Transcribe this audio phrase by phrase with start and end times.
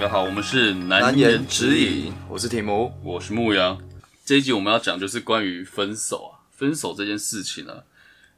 [0.00, 2.90] 家好，我们是难难言之隐，我是提姆。
[3.04, 3.78] 我是牧羊。
[4.24, 7.82] 这一集我们要讲就是关于分手啊，分手这件事情呢、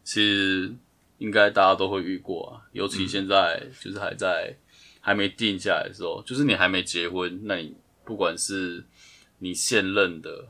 [0.03, 0.75] 其实
[1.19, 4.57] 应该大家都会遇过啊，尤其现在就是还在
[5.01, 8.85] 还没定下来的时候，就是你还没结婚，那你不管是
[9.39, 10.49] 你现任的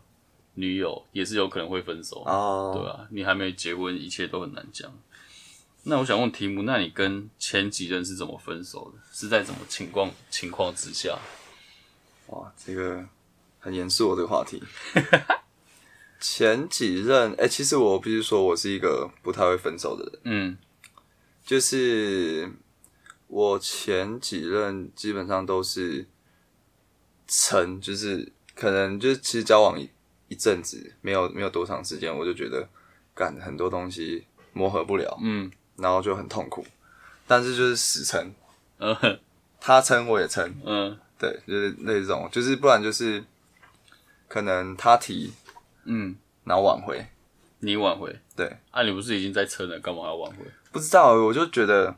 [0.55, 4.91] 女友，也是有可能会分手，哦，对啊，你还没结婚，一切都很难讲。
[5.85, 9.03] 那我想问题目，那你跟前几任是怎么分手的？
[9.13, 11.19] 是在什么情况情况之下？
[12.29, 13.05] 哇，这个
[13.59, 14.63] 很严肃哦，这个话题。
[16.21, 20.21] 前几任，哎、其实我必须说，我是一个不太会分手的人。
[20.25, 20.59] 嗯
[21.45, 22.49] 就是
[23.27, 26.07] 我前几任基本上都是
[27.27, 29.91] 成，就是可能就是其实交往一
[30.29, 32.69] 一阵子，没有没有多长时间，我就觉得
[33.13, 35.51] 干很多东西磨合不了，嗯
[35.83, 36.65] 然后就很痛苦。
[37.27, 38.33] 但是就是死撑，
[38.79, 39.19] 嗯
[39.61, 43.23] 他撑我也撑，嗯对，就是那种，就是不然就是
[44.29, 45.33] 可能他提，
[45.85, 47.07] 嗯，然后挽回，
[47.61, 48.19] 你挽回？
[48.35, 50.39] 对，啊，你不是已经在撑了，干嘛要挽回？
[50.73, 51.95] 不知道，我就觉得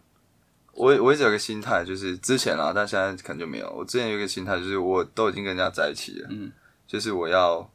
[0.73, 3.71] 我我一直有个心态，就是之前啊，但现在可能就没有。
[3.71, 6.53] 我之前有一个心态，就是我都已经跟人家在一起了，嗯，
[6.87, 7.71] 就是我要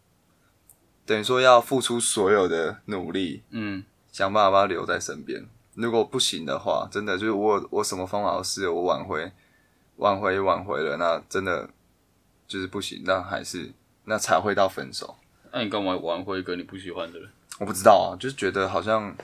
[1.05, 5.47] 等于说要付出所有的努力，嗯想办法把他留在身边。
[5.81, 9.31] 如果不行的话，真的就是我我什么方法都试了，我挽回
[9.97, 11.69] 挽回挽回了，那真的
[12.47, 13.71] 就是不行，那还是
[14.05, 15.16] 那才会到分手。
[15.52, 17.30] 那、你干嘛挽回一个你不喜欢的人？
[17.59, 19.16] 我不知道啊，就是觉得好像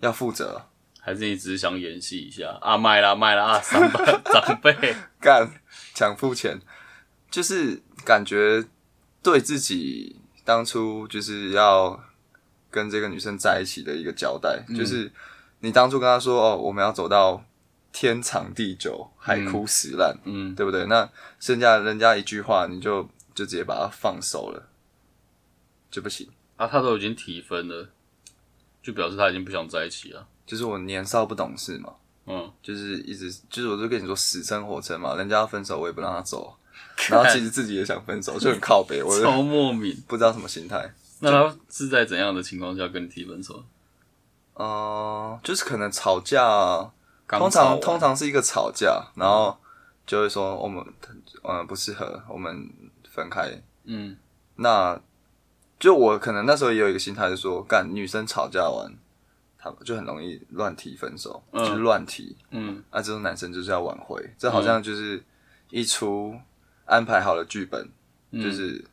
[0.00, 0.66] 要负责，
[1.00, 2.76] 还是你只是想演戏一下啊？
[2.76, 3.60] 卖啦卖啦啊！
[3.60, 5.50] 长辈 长辈，干
[5.94, 6.60] 抢付钱，
[7.30, 8.64] 就是感觉
[9.22, 12.02] 对自己当初就是要
[12.70, 15.10] 跟这个女生在一起的一个交代，就是
[15.60, 17.44] 你当初跟他说哦，我们要走到
[17.92, 20.86] 天长地久，海枯石烂，嗯，对不对？
[20.86, 21.08] 那
[21.38, 23.02] 剩下人家一句话，你就
[23.34, 24.68] 就直接把它放手了，
[25.90, 26.28] 就不行。
[26.56, 27.88] 啊，他都已经提分了，
[28.82, 30.26] 就表示他已经不想在一起了。
[30.46, 31.94] 就是我年少不懂事嘛，
[32.26, 36.56] 嗯，就是一直就是我就跟你说死撑活撑嘛，人家要分手我也不让他走，
[37.08, 39.96] 然后其实自己也想分手，就很靠北，我就 超莫名。
[40.06, 40.92] 不知道什么心态。
[41.20, 43.62] 那他是在怎样的情况下跟你提分手？
[44.62, 46.42] 嗯、就是可能吵架，
[47.26, 49.56] 通常通常是一个吵架，然后
[50.06, 50.84] 就会说我们
[51.42, 52.68] 嗯不适合，我们
[53.08, 53.50] 分开。
[53.84, 54.16] 嗯。
[54.56, 55.00] 那
[55.78, 58.92] 就我可能那时候也有一个心态，是说干女生吵架完，
[59.58, 61.64] 他们就很容易乱提分手，嗯。
[61.64, 62.36] 就是乱提。
[62.50, 62.84] 嗯。
[62.90, 65.24] 啊，这种男生就是要挽回，这好像就是
[65.70, 66.38] 一出
[66.84, 67.88] 安排好的剧本，
[68.32, 68.84] 嗯，就是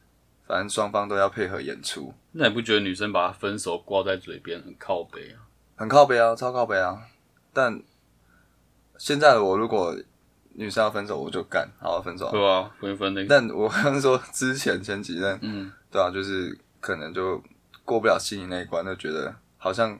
[0.45, 5.43] 反正双方都要配合演出，那你不觉得女生把分手挂在嘴边很靠背啊？
[5.77, 6.99] 很靠北啊，超靠北啊。
[7.53, 7.81] 但
[8.97, 9.95] 现在的我如果
[10.55, 12.31] 女生要分手，我就干，好好分手啊。
[12.31, 13.27] 对啊，分一分那个。
[13.29, 17.41] 但我刚刚说之前前几任，嗯对啊，就是可能就
[17.85, 19.97] 过不了心里那一关，就觉得好像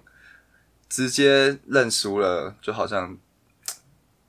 [0.90, 3.16] 直接认输了，就好像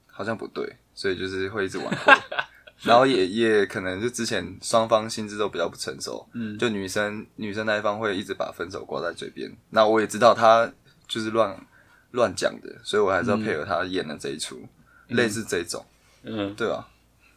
[0.06, 2.12] 好像不对，所以就是会一直挽回，
[2.84, 10.70] 然后也也可能就之前双方心智都比较不成熟，嗯，就女生女生那一方会一直把分手挂在嘴边，那我也知道她
[11.08, 11.58] 就是乱
[12.12, 14.62] 乱讲的，所以我还是要配合他演的这一出，
[15.08, 15.84] 类似这种，
[16.22, 16.88] 嗯，对吧、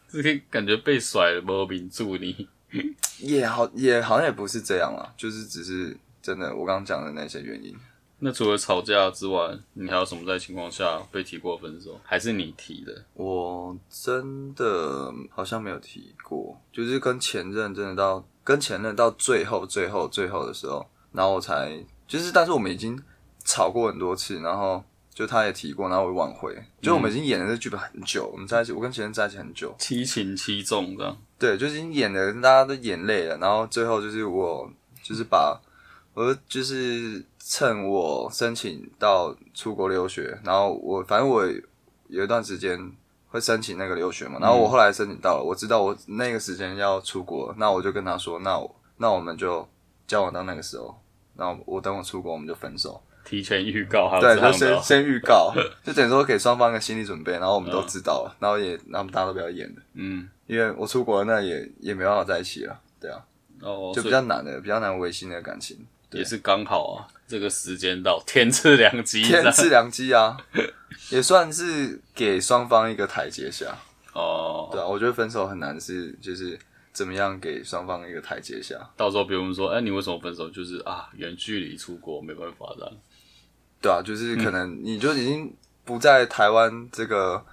[0.08, 2.48] 这个感觉被甩了，没名住你。
[3.18, 7.76] 也好也好像也不是这样啊，就是只是真的我刚刚讲的那些原因。
[8.24, 12.00] 那除了吵架之外，你还有什么在情况下被提过分手？
[12.04, 13.04] 还是你提的？
[13.14, 22.96] 我真的好像没有提过，就是跟前任真的到跟前任到最后最后最后的时候，然后我才就是，但是我们已经
[23.44, 24.82] 吵过很多次，然后
[25.14, 31.16] 就他也提过，然后我挽回，就我们已经演了这剧本很久，我们在一起，我跟前任在一起很久，七情七重这样。
[31.38, 34.70] 对，就已经演的大家都演累了，然后最后就是我
[35.02, 35.60] 就是把
[36.14, 41.44] 我就是趁我申请到出国留学，然后我反正我
[42.08, 42.92] 有一段时间
[43.28, 49.66] 会申请那个留学嘛，然后我后来申请到了，我知道我那个时间要出国，那我就跟他说，那我那我们就
[50.06, 50.94] 交往到那个时候，
[51.34, 53.02] 那我我等我出国我们就分手，
[53.32, 55.50] 提前预告还有对，就先 先预告，
[55.82, 59.76] 就等于说给双方一个心理准备，然后我们都知道了，然后也然后大家都不要演了。
[59.94, 63.24] 嗯，因为我出国了，那也也没办法在一起了，对啊，
[63.62, 65.78] 哦，就比较难的，比较难维系那个感情。
[66.10, 69.22] 也是刚好啊，这个时间到，天赐良机。
[69.22, 70.36] 天赐良机啊，
[71.08, 73.74] 也算是给双方一个台阶下，
[74.12, 76.58] 哦，对啊，我觉得分手很难是就是
[76.92, 80.50] 怎么样给双方一个台阶下，到时候别人说，哎、你为什么分手？
[80.50, 82.92] 就是啊，远距离出国没办法这样。
[83.82, 85.52] 对啊，就是可能你就已经
[85.84, 87.44] 不在台湾这个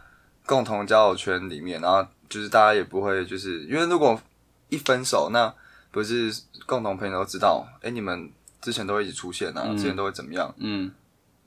[0.46, 4.18] 共同交友圈里面，然后就是大家也不会就是因为如果
[4.70, 5.52] 一分手，那
[5.92, 6.32] 不是
[6.68, 8.32] 共同朋友都知道，哎、你们
[8.62, 10.54] 之前都会一起出现啊，之前都会怎么样？
[10.58, 10.92] 嗯，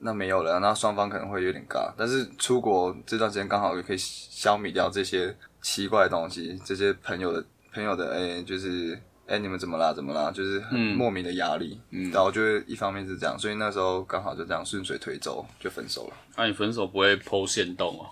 [0.00, 1.92] 那没有了，那双方可能会有点尬。
[1.96, 9.92] 但是出国这段时间刚好也可以消弭掉这些奇怪的东西，这些朋友的朋友的哎、就是哎、你们怎么啦？
[9.92, 10.30] 怎么啦？
[10.30, 11.80] 就是很莫名的压力。
[11.90, 16.16] 嗯，然后就是一方面是这样，所以那时候刚好就这样顺水推舟就分手了。
[16.36, 18.06] 那、你分手不会剖线洞哦？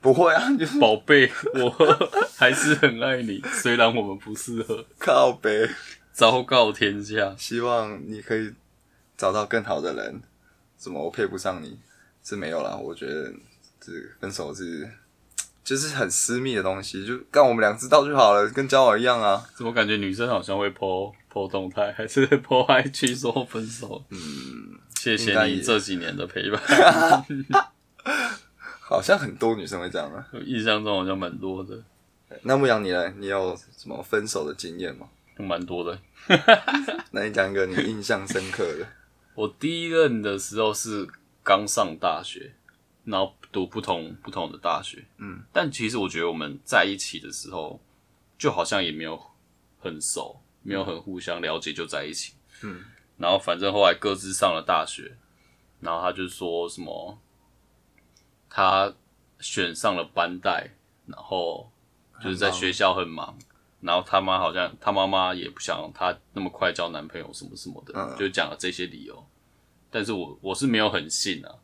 [0.00, 1.70] 不会啊，就是宝贝，我
[2.36, 4.84] 还是很爱你，虽然我们不适合。
[4.98, 5.68] 靠背。
[6.12, 8.52] 昭告天下，希望你可以
[9.16, 10.20] 找到更好的人。
[10.76, 11.78] 怎么我配不上你？
[12.24, 13.32] 是没有啦，我觉得
[13.80, 14.88] 这分手是
[15.68, 19.44] 就是很私密的东西，就干我们俩知道就好了，跟交往一样啊。
[19.54, 24.02] 怎么感觉女生好像会 po po 动态，还是 po IG 说分手？
[24.08, 24.18] 嗯，
[24.96, 26.58] 谢谢你这几年的陪伴，
[28.80, 30.26] 好像很多女生会这样啊。
[30.32, 31.76] 我印象中好像蛮多的，
[32.44, 33.12] 那牧羊你呢？
[33.18, 35.06] 你有什么分手的经验吗？
[35.36, 35.98] 蛮多的。
[37.12, 38.86] 那你讲一个你印象深刻的。
[39.34, 41.06] 我第一任的时候是
[41.44, 42.52] 刚上大学，
[43.08, 47.80] 然后读不同不同的大学，嗯，但其实我觉得我们在一起的时候，
[48.36, 49.18] 就好像也没有
[49.80, 52.84] 很熟，没有很互相了解就在一起，嗯，
[53.16, 55.16] 然后反正后来各自上了大学，
[55.80, 57.18] 然后他就说什么，
[58.50, 58.92] 他
[59.40, 60.74] 选上了班带，
[61.06, 61.72] 然后
[62.22, 63.38] 就是在学校很忙，
[63.80, 68.14] 然后他妈好像他妈妈也不想他那么快交男朋友什么什么的，嗯。
[68.18, 69.24] 就讲了这些理由。
[69.90, 71.54] 但是我我是没有很信啊，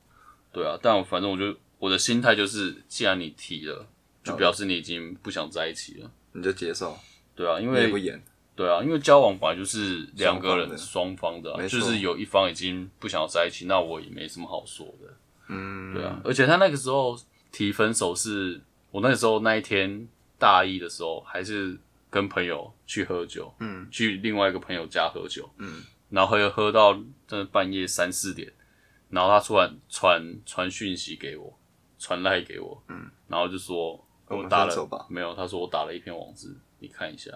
[0.55, 3.87] 对啊，但我反正我就我的心态就是，既然你提了，
[4.23, 6.97] 就表示你已经不想在一起了，你就接受，
[7.35, 8.23] 对啊，因为不演。
[8.57, 15.13] 对啊，因为交往本来就是两个人双双方的就是有一方已经不想要在一起，那我也没什么好说的。
[15.49, 17.19] 嗯，对啊，而且他那个时候
[17.51, 18.61] 提分手是，
[18.93, 20.07] 我那个时候那一天
[20.39, 21.77] 大一的时候，还是
[22.09, 26.95] 跟朋友去喝酒，嗯，去另外一个朋友家喝酒，嗯，然后又喝到
[27.27, 28.53] 真的半夜三四点，
[29.15, 31.57] 然后他突然传传讯息给我，
[31.99, 33.93] 传赖给我，嗯，然后就说
[34.27, 37.31] 我打了，没有，他说我打了一篇网志，你看一下，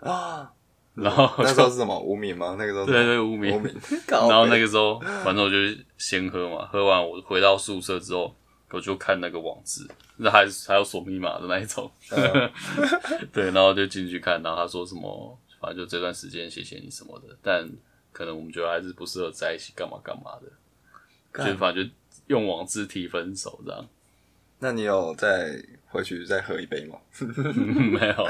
[0.00, 0.52] 啊，
[0.94, 2.56] 然后那时候是什么无名吗？
[2.58, 3.56] 那个时候对对无名。
[3.56, 3.74] 无名，
[4.08, 5.56] 然后那个个时候，反正我就
[5.96, 8.34] 先喝嘛，喝完我回到宿舍之后，
[8.70, 9.86] 我就看那个网志，
[10.16, 12.50] 那还还有锁密码的那一种，嗯。
[13.32, 17.68] 对，然后就进去看，然后他说什么，反正就这段时间谢谢你什么的，但
[18.12, 20.50] 可能我们觉得还是不适合在一起，干嘛干嘛的，
[21.34, 21.46] 干。
[21.46, 21.90] 就反正就
[22.28, 23.86] 用网志提分手这样，
[24.60, 26.96] 那你有再回去再喝一杯吗？
[27.20, 28.26] 没有，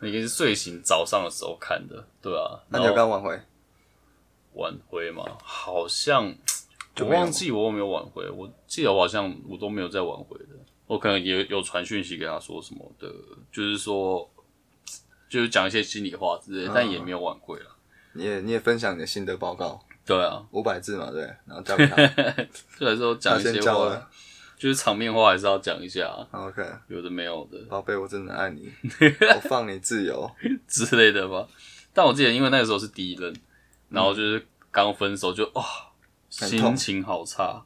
[0.00, 3.40] 那个是睡醒早上的时候看的，对啊，那你有然后跟他挽回？
[4.54, 6.34] 挽回嘛，好像
[6.98, 10.56] 我忘记我有没有挽回，我记得我好像我都没有再挽回的，
[10.86, 13.08] 我可能也有传讯息给他说什么的，
[13.52, 14.28] 就是说
[15.28, 17.76] 就是讲一些心里话之类的，但也没有挽回了。
[18.14, 21.96] 你也你也分享你的心得报告，对啊，五百字嘛，对，然后交给他，
[22.76, 23.84] 虽然说他讲一些话。
[23.90, 24.08] 了，。
[24.56, 27.56] 就是场面话还是要讲一下啊，OK，有的没有的。
[27.68, 28.68] 宝贝，我真的爱你，
[29.36, 30.28] 我放你自由。
[30.66, 31.46] 之类的吧。
[31.94, 33.32] 但我记得，因为那个时候是第一任，
[33.88, 35.62] 然后就是刚分手就，哇，
[36.40, 36.76] 很痛。
[36.76, 37.64] 心情好差，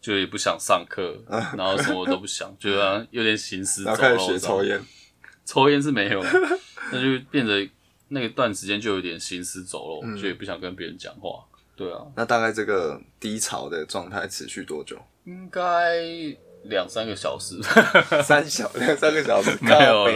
[0.00, 1.16] 就也不想上课，
[1.56, 4.38] 然后什么都不想， 觉得有点行尸走肉开始学肉。
[4.38, 4.82] 抽烟，
[5.44, 6.20] 抽烟是没有，
[6.90, 7.64] 那就变得
[8.08, 10.16] 那一段时间就有点行尸走肉，嗯。
[10.20, 11.44] 就也不想跟别人讲话。
[11.76, 14.96] 对啊，那大概这个低潮的状态持续多久？
[15.24, 16.02] 应该
[16.64, 17.60] 两三个小时，
[18.22, 20.08] 三小两三个小时，没有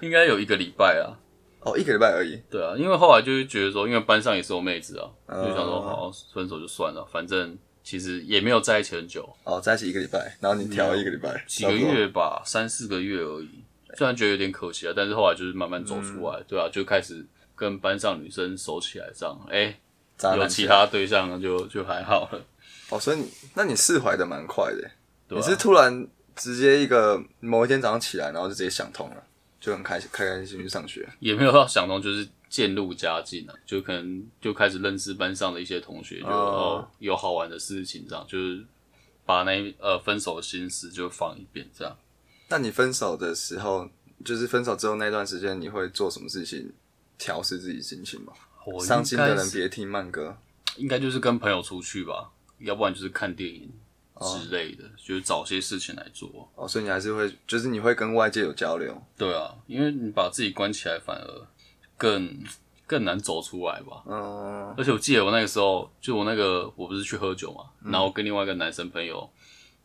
[0.00, 1.16] 应该有一个礼拜啊。
[1.60, 2.38] 哦，一个礼拜而已。
[2.50, 13.64] 对啊，因为后来就是觉得说，因为班上也是有妹子啊，嗯就想说好分手就算了，反正其实也没有在一起很久，哦，在一起一个礼拜，然后你调一个礼拜，几个月吧，三四个月而已。
[13.96, 19.74] 虽然觉得有点可惜啊，但是后来就是慢慢走出来，对啊，就开始跟班上女生熟起来，这样，哎、
[20.22, 22.44] 有其他对象就就还好了。
[22.90, 24.90] 哦，所以你那你释怀的蛮快的，
[25.28, 26.06] 你是突然
[26.36, 29.24] 直接一个某一天早上起来，然后就直接想通了，
[29.60, 31.08] 就很开心开开心心去上学。
[31.18, 38.64] 也没有到想通，就是渐入佳境啊，就可能就开始认识班上的一些同学，就、哦哦有好玩的事情，这样就是
[39.24, 41.96] 把那呃分手的心思就放一边，这样。
[42.48, 43.88] 那你分手的时候，
[44.24, 46.70] 就是分手之后那段时间，你会做什么事情
[47.16, 48.32] 调试自己心情吗？
[48.66, 50.36] 我伤心的人别听慢歌。
[50.76, 53.70] 应该就是跟朋友出去吧，要不然就是看电影
[54.14, 56.50] 哦之类的，就是找些事情来做。
[56.56, 59.00] 哦，所以你还是会，就是你会跟外界有交流。
[59.16, 61.46] 对啊，因为你把自己关起来，反而
[61.96, 62.42] 更
[62.88, 64.02] 更难走出来吧。
[64.06, 69.30] 嗯，而且我记得我那个时候，就我那个我不是去喝酒嘛，然后跟另外一个男生朋友，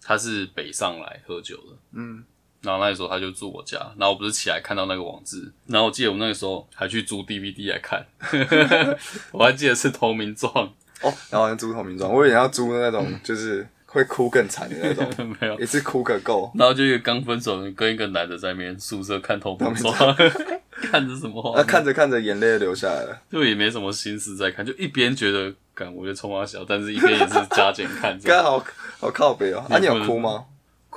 [0.01, 2.23] 他是北上来喝酒的，嗯，
[2.61, 8.05] 然后那时候他就住我家，然后我不是起来看到那个网志，然后我记得我那个时候还去租 DVD 来看，
[9.31, 10.51] 我还记得是投名状，
[11.01, 15.07] 哦，然后要租同名装，我以为要租那种就是会哭更惨的那种，
[15.39, 15.59] 没有。
[15.59, 16.51] 也是哭个够。
[16.55, 19.93] 然后就一个刚分手的跟一个男的在那边宿舍看投名状，
[20.71, 21.65] 看着什么画那面？
[21.65, 28.27] 看着看着眼泪流下来了，就也没什么心思在看，就一边觉得，感我就冲他笑，但是一边也是加减看着。
[28.27, 28.63] 刚好
[28.99, 29.65] 好靠北哦。
[29.69, 30.45] 啊，你有哭吗？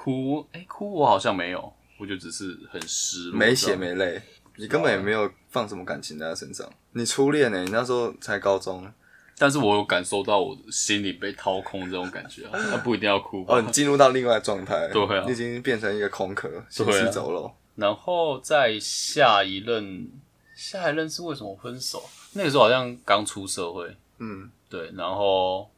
[0.02, 4.20] 哭，哎、哭我好像没有，我就只是很失落，没血没泪，
[4.56, 6.68] 你根本也没有放什么感情在他身上。
[6.90, 7.62] 你初恋呢？
[7.62, 8.84] 你那时候才高中
[9.38, 17.54] 但是我有感受到我心里被掏空这种感觉啊，那不一定要哭哦，你进入到另外的状态， 对啊你已经变成一个空壳，行尸走肉。
[17.76, 20.10] 然后在下一任，
[20.56, 22.02] 下一任是为什么分手？
[22.32, 25.70] 那个时候好像刚出社会，嗯对，然后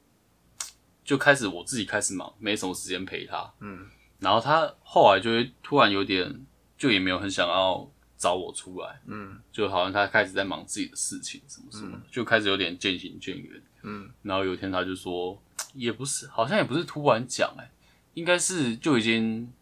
[1.04, 3.86] 就开始我自己开始忙，没什么时间陪他，嗯
[4.24, 6.44] 然后他后来就会突然有点，
[6.76, 13.62] 就也没有很想要找我出来，嗯就好像他开始在忙自己的事情，什么什么的，就开始有点渐行渐远。
[13.82, 15.38] 嗯然后有一天他就说，
[15.74, 17.70] 也不是，好像也不是突然讲，哎，
[18.14, 19.52] 应该是就已经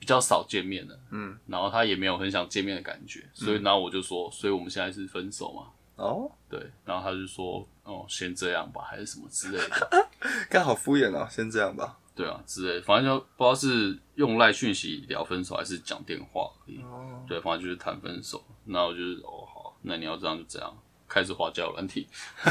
[0.00, 5.68] 比较少见面了，嗯，然后他也没有很想见面的感觉，所以然后我就说，所以我们现在是分手嘛？
[5.96, 10.08] 哦，对，然后他就说，哦，先这样吧，还是什么之类的，
[10.50, 11.96] 刚好敷衍哦，先这样吧。
[12.14, 16.80] 对啊，之类，反正就不知道是用赖讯息聊分手，还是讲电话而已。
[16.82, 18.44] 哦，对，反正就是谈分手。
[18.66, 20.72] 然后我就是哦好，那你要这样就这样，
[21.08, 22.06] 开始花交友软体。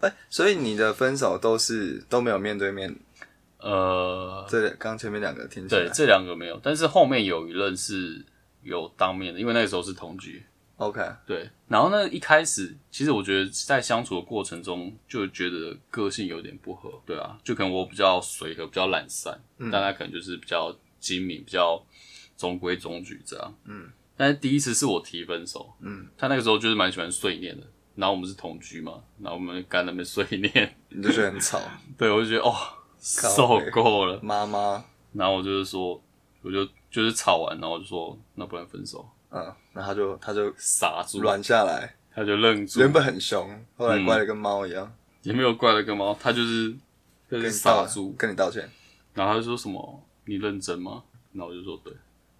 [0.00, 2.96] 哎，所以你的分手都是都没有面对面，
[3.58, 8.24] 呃，这刚前面两个听起来对，这两个没有，但是后面有一任是
[8.62, 10.42] 有当面的，因为那个时候是同居。
[10.80, 19.38] OK，对，然后呢，一开始其实我觉得在相处的过程中，就觉得个性有点不合，对啊，就可能我比较随和，比较懒散，
[19.70, 21.84] 但他可能就是比较精明，比较
[22.36, 23.90] 中规中矩这样，嗯。
[24.16, 31.58] 但是第一次是我提分手，嗯，他那个时候就是蛮喜欢碎念的，然后我们是同居嘛，然后我们干那边碎念，你就觉得很吵，
[31.96, 32.54] 对我就觉得哦，
[32.98, 34.84] 受够了，妈妈，
[35.14, 36.02] 然后我就是说，
[36.42, 46.74] 我就就是吵完，然后我就说，那不然分手，嗯，然后他就他就傻住，软下来，他就愣住，原本很凶，后来乖的跟猫一样，也没有怪了个猫，他就是
[47.30, 48.68] 就是傻住，跟你道歉，
[49.14, 51.02] 然后他就说什么你认真吗？
[51.32, 51.92] 然后我就说对，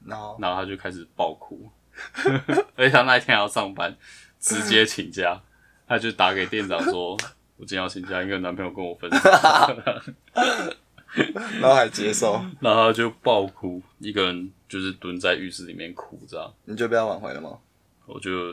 [0.05, 0.37] 然后？
[0.41, 1.71] 然后他就开始爆哭，
[2.77, 3.97] 而且他那一天还要上班，
[4.39, 5.41] 直接请假，
[5.87, 7.17] 他就打给店长说。
[7.57, 9.19] 我今天要请假，因为男朋友跟我分手，
[11.61, 17.59] 然后还接受，然后他就爆哭，一个人就是蹲在浴室里面哭，这样你就不要挽回了吗？
[18.07, 18.53] 我就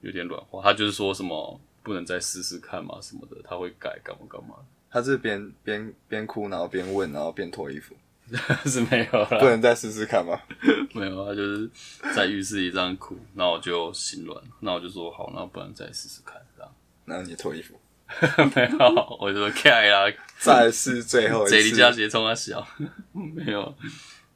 [0.00, 0.62] 有点软化。
[0.62, 4.56] 他就是说什么不能再试试看嘛什么的，他会改干嘛干嘛
[4.90, 7.96] 他是边边边哭，然后边问，然后边脱衣服，
[8.64, 9.26] 是没有了。
[9.40, 10.40] 不能再试试看吗？
[10.94, 11.68] 没有，他就是
[12.14, 16.72] 在浴室里这样哭，那我就心软，那我就说好，那不然再试试看，这样
[17.04, 17.74] 然后你脱衣服，
[18.54, 20.04] 没有，我就说开啦，
[20.38, 22.66] 再是最后贼一次，离家鞋冲他小，
[23.12, 23.74] 没有，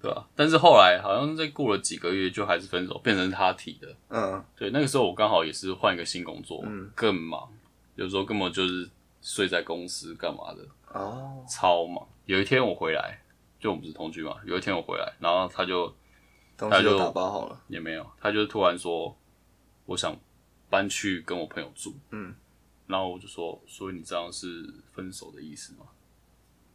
[0.01, 3.89] 对吧、但是后来好像再过了几个月，就还是分手，变成他提的。
[4.09, 4.45] 嗯。
[4.57, 6.91] 对，那个时候我刚好也是换一个新工作，嗯。
[6.95, 7.49] 更忙，
[7.97, 8.89] 有时候根本就是
[9.21, 10.65] 睡在公司干嘛的，
[10.99, 12.07] 哦，超忙。
[12.27, 13.19] 有一天我回来，
[13.59, 15.93] 就我们不是同居嘛，有一天我回来，然后他就
[16.57, 19.17] 东西都打包好了，也没有，他就突然说，
[19.87, 20.17] 我想
[20.71, 21.95] 搬去跟我朋友住。
[22.11, 22.35] 嗯，
[22.89, 25.87] 然后我就说，所以你这样是分手的意思吗？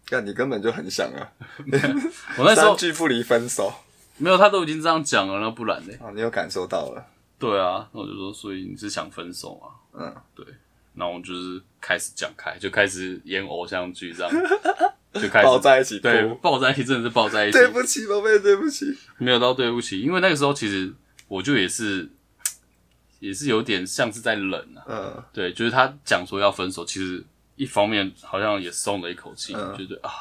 [0.09, 1.31] 但你根本就很想啊，
[2.37, 3.73] 我那时候三句不离分手
[4.17, 5.93] 没有，他都已经这样讲了，那不然呢？
[6.01, 7.05] 啊，你有感受到了，
[7.39, 9.67] 对啊，那我就说，所以你是想分手啊？
[9.93, 10.45] 嗯，对
[10.95, 14.31] 然后我就是开始讲开，就开始演偶像剧这样，
[15.13, 20.93] 就开始 抱在一起哭，对抱在一起，真的是抱在一起，对不起，宝贝，对不起，没有到对不起，因为那个时候其实
[21.27, 22.07] 我就也是
[23.23, 25.23] 也是有点像是在冷啊，嗯。
[25.31, 27.23] 对，就是他讲说要分手，其实
[27.55, 29.77] 一方面好像也松了一口气，嗯。
[29.77, 30.11] 觉得啊，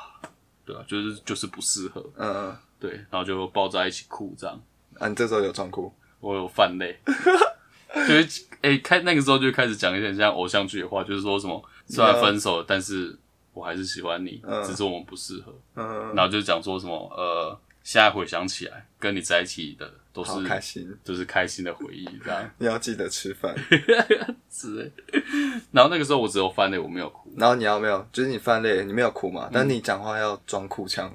[0.65, 2.33] 对啊，就是就是不适合，嗯。
[2.33, 4.61] 嗯，对，然后就抱在一起哭这样，
[5.01, 6.97] 啊，你这时候有装哭，我有泛泪，
[8.07, 13.19] 就是哎、开那个时候就开始讲一点像偶像剧的话，就是说什么虽然分手了，但是
[13.53, 14.63] 我还是喜欢你，嗯。
[14.65, 23.55] 只是我们不适合，嗯，然后就讲说什么呃，现在回想起来，跟你在一起的都是开心，都是开心的回忆，这样你 要记得吃饭，
[24.51, 24.93] 之类。
[25.71, 27.33] 然后那个时候我只有翻泪，我没有哭。
[27.37, 31.11] 然后你要没有，就是你翻累，你没有哭嗯嘛，但你讲话要装哭腔，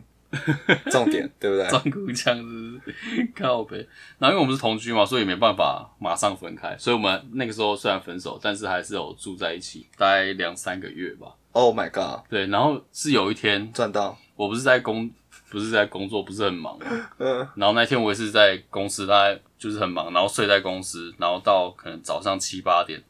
[0.89, 1.67] 重点 对不对？
[1.69, 3.77] 装哭腔是不是靠背，
[4.17, 11.27] 然后因为我们是同居嘛，所以没办法马上分开，所以我们那个时候虽然分手，但是还是有住在一起，大概两三个月吧。
[11.51, 15.09] Oh my god，对，然后是有一天，赚到，我不是在工
[15.49, 16.77] 不是在工作，不是很忙。
[16.79, 16.85] 嘛。
[17.19, 17.47] 嗯。
[17.55, 23.01] 然后那天我也是在公司，大概就是很忙，然后睡在公司，然后到可能早上七八点，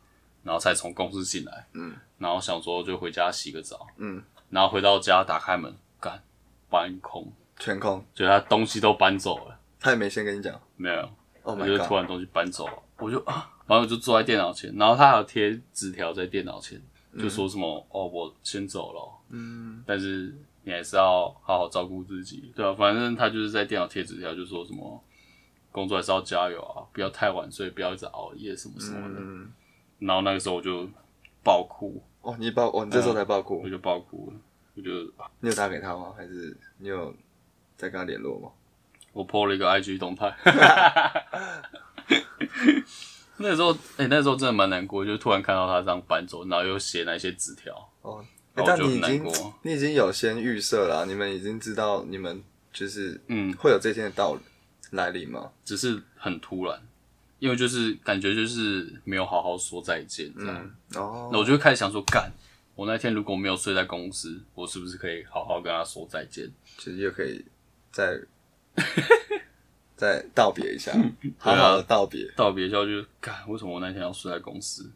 [0.44, 6.22] 然后才从公司进来，嗯，然后想说就回家洗个澡，嗯，然后回到家打开门，干
[6.70, 10.60] 搬空，全空，就他东西都搬走了，他也没先跟你讲。
[10.76, 11.02] 没有
[11.44, 11.78] ，Oh 我 my 就！
[11.86, 16.80] 突然东西搬走了，我就啊， 然后我就坐在电脑前，然后他还有贴纸条在电脑前，
[17.18, 19.02] 就说什么、哦，我先走了。
[19.02, 19.84] 哦，嗯。
[19.86, 20.34] 但是
[20.68, 25.02] 你还是要好好照顾自己，对啊，反正他就是在电脑贴纸条，就说什么
[25.72, 29.22] 工作还是要加油啊，不要太晚睡，不要一直熬夜什么什么的。
[29.22, 29.50] 嗯，
[30.00, 30.86] 然后那个时候我就
[31.42, 34.38] 爆哭，哦，你爆，哦，你这时候才爆哭我，就爆哭了，
[34.76, 34.92] 我就
[35.40, 36.14] 你有打给他吗？
[36.18, 37.16] 还是你有
[37.78, 38.50] 在跟他联络吗？
[39.14, 40.36] 我 po 了一个 IG 动态。
[43.38, 48.26] 那时候，哎、那时候真的蛮难过，就突然看到他这样搬走，然后又写那些纸条，哦，
[48.66, 49.24] 但你已经。
[49.64, 54.38] 你已经有先预设了啊、你们已经知道你们就是嗯，会有这天的到
[54.92, 55.52] 来临吗？
[55.66, 56.82] 只是很突然，
[57.40, 60.56] 因为就是感觉就是没有好好说再见这样。
[60.96, 62.32] 嗯，哦，那我就会开始想说，干，
[62.76, 66.50] 我那天如果没有睡在公司，我是不是可以好好跟他说再见？
[66.78, 67.44] 其 实又可以
[67.92, 68.18] 再
[69.98, 71.04] 再道别一下， 啊
[71.38, 72.26] 好好的道别。
[72.36, 74.90] 道别一下就干，为什么我那天要睡在公司？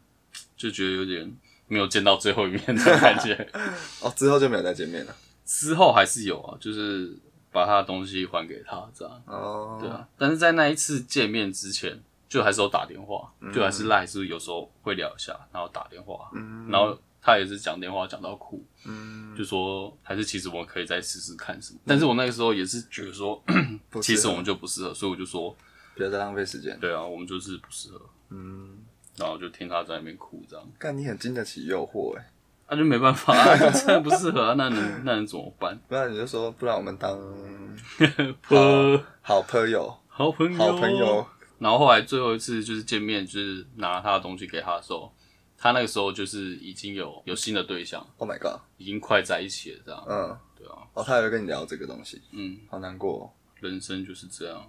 [0.56, 1.30] 就觉得有点
[1.72, 3.48] 没有见到最后一面的感觉。
[4.02, 5.16] 哦，之后就没有再见面了。
[5.46, 7.16] 之后还是有啊，就是
[7.50, 9.22] 把他的东西还给他这样。
[9.26, 11.98] 哦，对啊，但是在那一次见面之前，
[12.28, 21.80] 就还是有打电话，就还是赖，是有时候会聊一下，然后打电话，嗯然后他也是讲电话讲到哭，嗯，就说还是其实我们可以再试试看什么。
[21.86, 23.42] 但是我那个时候也是觉得说，
[24.02, 25.56] 其实我们就不适合，所以我就说，
[25.96, 26.78] 不要再浪费时间。
[26.80, 28.00] 对啊，我们就是不适合。
[28.30, 28.78] 嗯，
[29.22, 32.30] 然后就听他在那边哭，这样，但你很经得起诱惑哎，
[32.68, 35.78] 那、就没办法、啊， 就真的不适合啊，那能那能怎么办？
[35.88, 37.12] 不然你就说，不然我们当
[38.48, 41.26] 呃，好朋友，好朋友，好朋友。
[41.58, 45.12] 然后后来最后一次就是见面，就是拿他的东西给他的时候，
[45.56, 53.30] 他那个时候就是已经有有新的对象，Oh my god，已经快在一起了，这样，嗯，对啊，哦，他也会跟你聊这个东西，嗯，好难过、哦。
[53.60, 54.60] 人生就是这样，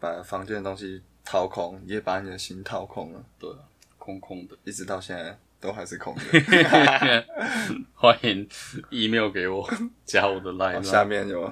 [0.00, 3.58] 把房间的东西掏空，也把你的心掏空了，对啊，
[4.02, 4.56] 空空的。
[4.64, 7.24] 一直到现在都还是空的。
[7.94, 8.48] 欢迎
[8.90, 9.64] email 给我，
[10.04, 11.48] 加我的 line，、好下面有，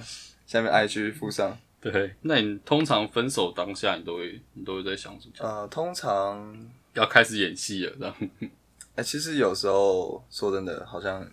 [0.47, 1.57] 下面 IG 附上。
[1.81, 5.33] 对，那你通常分手当下，你都会你都会在想什么？
[5.39, 8.15] 呃，通常，要开始演戏了，这样，
[8.97, 11.25] 哎、其实有时候说真的，好像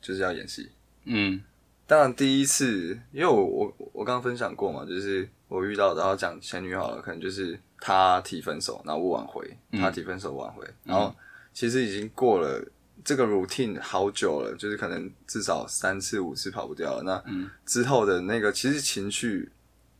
[0.00, 0.68] 就是要演戏。
[1.04, 1.40] 嗯
[1.86, 11.14] 当然，第一次，因为我我我刚刚分享过嘛，就是我遇到，然后讲前女好了，可能就是她提分手，然后我挽回，他提分手挽回，然后
[11.52, 12.64] 其实已经过了
[13.04, 17.02] 这个 routine 好久了，就是可能至少三次五次跑不掉了。
[17.04, 19.50] 那嗯之后的那个其实情绪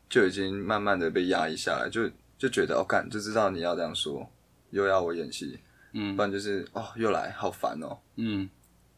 [0.09, 4.29] 就已经慢慢的被压抑下来，就就觉得哦，干就知道你要这样说，
[4.71, 5.59] 又要我演戏，
[5.93, 7.97] 嗯不然就是哦又来，好烦哦。
[8.15, 8.49] 嗯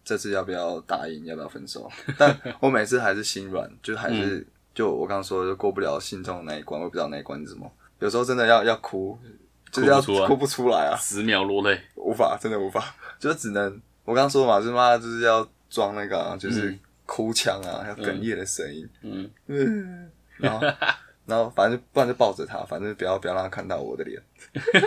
[0.03, 1.25] 这次要不要答应？
[1.25, 1.91] 要不要分手？
[2.17, 7.69] 但我每次还是心软，就还是、嗯就我刚刚说的，就过不了心中的那一关，我也不知道那一关是什么。
[7.99, 9.17] 有时候真的要要哭，
[9.71, 12.83] 就是要哭不出来啊，十秒落泪，无法，真的无法，
[13.19, 13.65] 就只能
[14.03, 19.29] 我刚刚说嘛，就是妈就是要装那个、啊，就是哭腔啊，要哽咽的声音，嗯。
[19.47, 20.65] 嗯， 然后
[21.25, 24.21] 然后反正就不然就抱着他，反正不要不要让他看到我的脸，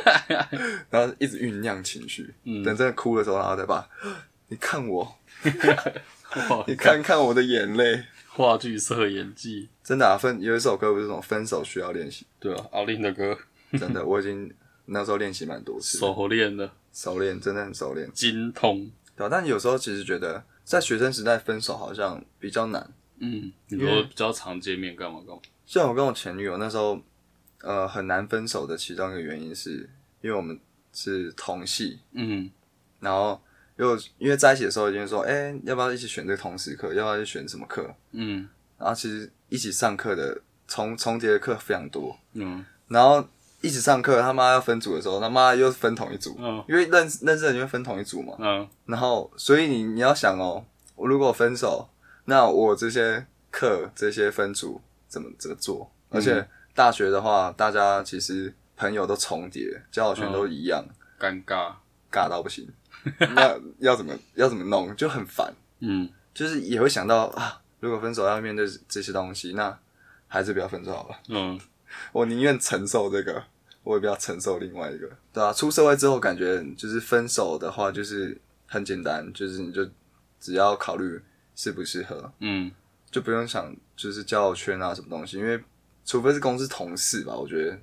[0.90, 2.64] 然后一直酝酿情绪，嗯。
[2.64, 3.87] 等真的哭的时候，然后再把
[4.48, 5.16] 你看我，
[6.66, 8.03] 你看看我的眼泪。
[8.35, 13.37] 话剧社演技，真的啊，分有一首歌不是什么分手需要练习，对啊，阿令的歌。
[13.79, 14.53] 真的， 我已经
[14.87, 18.11] 那时候练习蛮多次，熟练的熟练，真的很熟练。
[18.12, 22.90] 精通，对啊、但有时候其实觉得在学生时代分手好像比较难。
[23.18, 25.40] 嗯，你说比较常见面干嘛干嘛？
[25.64, 27.01] 像我跟我前女友那时候，
[27.61, 29.88] 呃，很难分手的其中一个原因是
[30.21, 30.59] 因为我们
[30.92, 32.51] 是同系，嗯。
[33.01, 33.40] 然后
[33.77, 36.93] 又因为在一起的时候已经说，哎、要不要一起选这个同时课？
[36.95, 37.93] 要不要去选什么课？
[38.13, 43.25] 嗯然后其实一起上课的重重叠的课非常多，嗯然后
[43.61, 48.35] 一起上课，他妈要分组的时候，他妈又分同一组，嗯因为认认识的人就会分同一组嘛。
[48.39, 50.65] 嗯然后，所以你你要想哦，
[50.97, 51.89] 我如果分手，
[52.25, 55.91] 那我这些课这些分组怎么怎么做？
[56.11, 60.85] 而且大学的话，大家其实朋友都重叠，交友圈都一样，
[61.21, 61.73] 尴尬，
[62.11, 62.69] 尬到不行。
[63.35, 66.09] 那要怎么要怎么弄就很烦，嗯。
[66.35, 69.79] 就是也会想到啊，如果分手要面对这些东西，那
[70.27, 71.17] 还是不要分手好了。
[71.29, 71.61] 嗯。
[72.12, 73.45] 我宁愿承受这个，
[73.83, 79.87] 我也不要承受另外一个，对啊，出社会之后，感觉就是分手的话，就是很简单，就是你就
[80.41, 81.21] 只要考虑
[81.55, 82.73] 适不适合，嗯，
[83.11, 85.62] 就不用想就是交友圈啊什么东西，因为
[86.07, 87.79] 除非是公司同事吧，我觉得。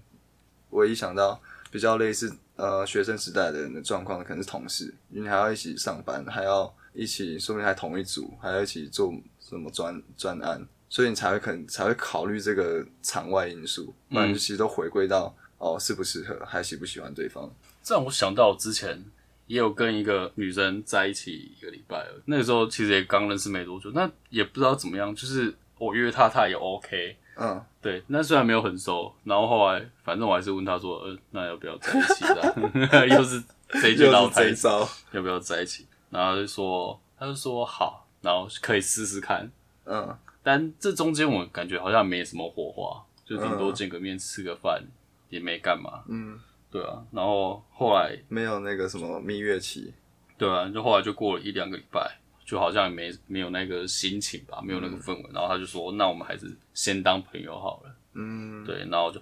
[0.72, 17.50] 唯一想到比较类似呃学生时代的人的状况，可能是同事，因为你还要一起上班，还要一起，说不定还同一组，还要一起做什么专专案，所以你才会可能才会考虑这个场外因素，不然就其实都回归到哦适不适合，还喜不喜欢对方。
[17.82, 19.04] 这让我想到之前
[19.48, 33.08] 也有跟一个女生在一起一个礼拜了，那个时候其实也刚认识没多久，那也不知道怎么样，就是我约她，她也 OK，嗯，对，那虽然没有很熟，然后后来反正我还是问他说，呃，那要不要在一起的？
[33.16, 33.42] 又是
[33.82, 34.34] 这一句又老台。
[34.36, 35.88] 词，是这一招，要不要在一起？
[36.10, 39.50] 然后她就说，他就说好，然后可以试试看，
[39.86, 44.84] 嗯，但这中间我感觉好像没什么火花，就顶多嗯见个面吃个饭，
[45.30, 46.40] 也没干嘛，嗯，
[46.72, 49.94] 对啊，然后后来没有那个什么蜜月期，
[50.38, 52.19] 对啊，就后来就过了一两个礼拜，
[52.50, 55.30] 就好像也没没有那个心情吧，没有那个氛围。
[55.32, 57.96] 然后他就说：“那我们还是先当朋友好了。
[58.14, 59.20] 嗯”，对，然后我就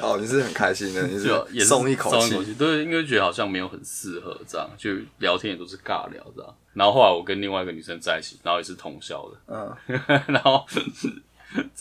[0.00, 6.56] 哦，你是很开心的， 你是就也是松一口气松一口，气，对，因为觉得好像没有很适合这样，就聊天也都是尬聊这样。
[6.74, 9.76] 然后后来我跟另外一个女生在一起，然后也是通宵的，嗯，
[10.28, 10.64] 然后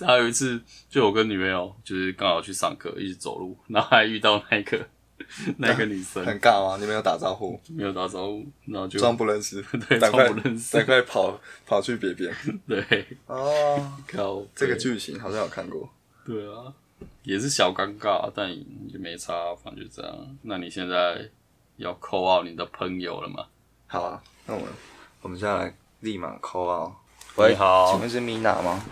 [0.06, 4.86] 还有一次，就我跟女朋友就是刚好去上课，一起走路，然后还遇到那个
[5.58, 6.78] 那个女生，很尬吗？
[6.80, 12.34] 你没有打招呼， 没有打招呼，然后就装不认识， 对赶快装不认识赶快跑跑去别边。
[12.68, 15.90] 对，哦，靠这个剧情好像有看过。
[16.26, 16.74] 对啊，
[17.24, 20.38] 也是小尴尬，但也没差，反正就这样。
[20.44, 21.30] 那你现在
[21.78, 23.46] 要扣 out 你的朋友了吗？
[23.88, 24.70] 好啊，那我们
[25.22, 26.92] 我们现在来立马扣啊。
[27.38, 28.84] 你好请问是米娜吗？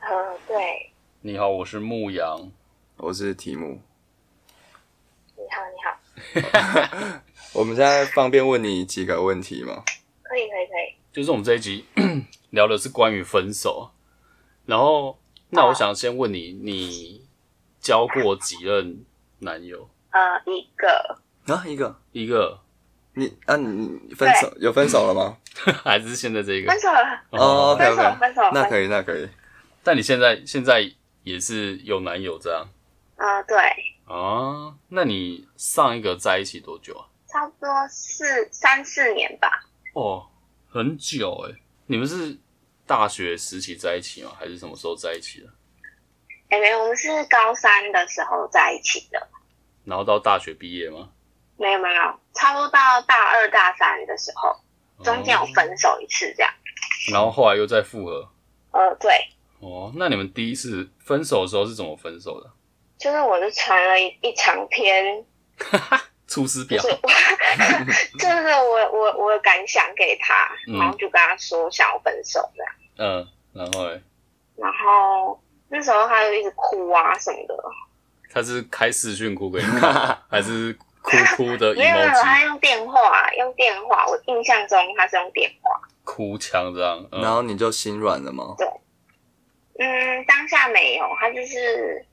[0.00, 0.08] 呃，
[0.46, 2.50] 对，你好，我是牧羊。
[2.96, 3.80] 我是题目。
[5.48, 5.62] 你好，
[6.34, 7.20] 你好，
[7.54, 9.82] 我们现在方便问你几个问题吗？
[10.22, 10.94] 可以，可以，可以。
[11.12, 11.86] 就是我们这一集
[12.50, 13.90] 聊的是关于分手，
[14.66, 15.18] 然后
[15.50, 17.26] 那我想先问你，你
[17.80, 19.04] 交过几任
[19.38, 19.88] 男友？
[20.10, 21.96] 呃，一个，啊，一个。
[22.12, 22.58] 一个
[23.14, 25.36] 你啊，你你分手有分手了吗？
[25.82, 26.78] 还是现在这个分？
[26.80, 29.28] 手了，哦，OK 分手 OK，分手那可以，那可以。
[29.82, 30.88] 但你现在现在
[31.22, 32.66] 也是有男友这样
[33.16, 33.56] 呃，对，
[34.08, 34.74] 啊？
[34.88, 37.06] 那你上一个在一起多久啊？
[37.28, 39.66] 差不多四三四年吧。
[39.94, 40.26] 哦，
[40.68, 41.60] 很久哎。
[41.86, 42.38] 你们是
[42.86, 44.32] 大学时期在一起吗？
[44.38, 45.46] 还是什么时候在一起的？
[46.48, 49.28] 哎，没有，我们是高三的时候在一起的。
[49.84, 51.10] 然后到大学毕业吗？
[51.56, 56.52] 没有，没有，差不多到大二大三的时候，中间有哦分手一次，这样。
[57.12, 58.30] 然后后来又再复合。
[58.70, 59.12] 呃，对，
[59.60, 62.50] 哦，那你们第一次分手的时候是怎么分手的？
[62.98, 65.24] 就是我就传了一一长篇，
[66.26, 66.96] 出师表就是
[68.18, 72.72] 就是我我我的感想给他，嗯然后就跟他说想要分手这样。
[72.98, 74.02] 嗯，然后嘞，
[74.56, 77.54] 然后那时候他就一直哭啊什么的，
[78.32, 84.06] 他是开视讯哭给你看， 还是哭哭的没有没有，emoji 他用电话，用电话。
[84.06, 85.80] 我印象中他是用电话。
[86.04, 87.06] 哭腔这样？
[87.12, 88.56] 嗯然后你就心软了吗？
[89.78, 92.04] 嗯，当下没有，他就是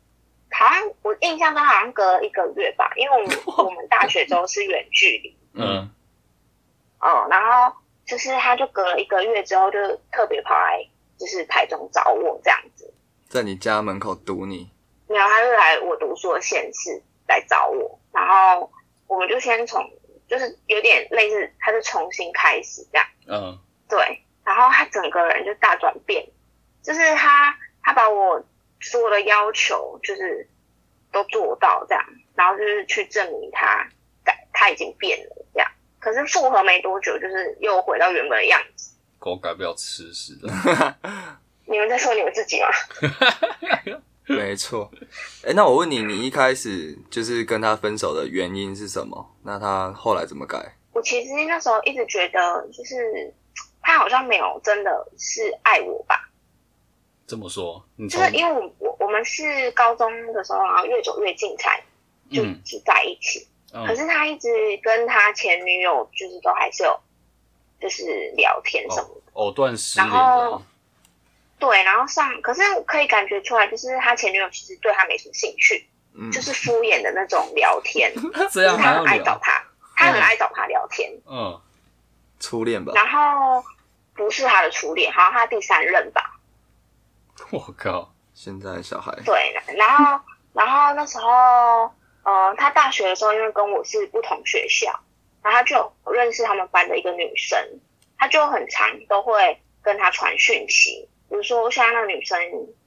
[0.57, 5.89] 好像我印象中好像隔了一个月吧，因为我们 我们大学之后是远距离，嗯，
[6.99, 9.77] 哦，然后就是他就隔了一个月之后就
[10.11, 10.87] 特别跑来
[11.17, 12.93] 就是台中找我这样子，
[13.27, 14.71] 在你家门口堵你。
[15.07, 18.71] 没有，他就来我读书的县市来找我，然后
[19.07, 19.83] 我们就先从
[20.27, 23.07] 就是有点类似，他就重新开始这样。
[23.27, 26.25] 嗯，对，然后他整个人就大转变，
[26.81, 28.43] 就是他他把我
[28.91, 30.47] 所有的要求就是
[31.11, 33.87] 都做到这样，然后就是去证明他
[34.23, 35.69] 改他已经变了这样。
[35.99, 38.93] 可是复合没多久，就是又回到原本的样子。
[39.17, 40.47] 狗改不了吃屎的。
[41.65, 42.67] 你们在说你们自己吗？
[44.27, 44.91] 没错。
[45.43, 49.35] 哎、那我问你，你一开始就是跟他分手的原因是什么？
[49.43, 50.77] 那他后来怎么改？
[50.93, 53.33] 我其实那时候一直觉得，就是
[53.81, 56.29] 他好像没有真的是爱我吧，
[57.27, 61.81] 这么说，你就是因为我我我们是高中的时候，然后越走越近才
[62.29, 63.47] 就一直在一起。
[63.71, 64.47] 可嗯是他一直
[64.81, 66.97] 跟他前女友，就是都还是有，
[67.81, 69.31] 就是聊天什么的。
[69.33, 70.61] 藕断丝连然后，
[71.59, 78.13] 对，然后上，可是可以感觉出来，就是他前女友其实对他没什么兴趣，嗯，就是敷衍的那种聊天。
[78.49, 79.03] 这样还要聊？
[79.03, 79.63] 很爱找他，
[79.97, 81.11] 他很爱找他聊天。
[81.25, 81.59] 嗯，
[82.39, 82.93] 初恋吧？
[82.95, 83.61] 然后
[84.13, 86.34] 不是他的初恋，好像他第三任吧。
[87.51, 90.19] 我靠，现在小孩对，然后
[90.53, 91.91] 然后那时候，
[92.23, 94.87] 呃，他大学的时候，因为跟我是不同学校，
[95.43, 97.59] 然后他就认识他们班的一个女生，
[98.17, 102.39] 他就很常都会跟他传讯息，比如说像那个女生